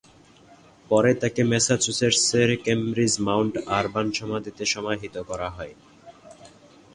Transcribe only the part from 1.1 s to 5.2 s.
তাকে ম্যাসাচুসেটসের কেমব্রিজের Mount Auburn সমাধিতে সমাহিত